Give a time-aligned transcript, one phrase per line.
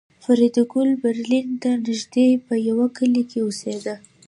[0.23, 3.95] فریدګل برلین ته نږدې په یوه کلي کې اوسېده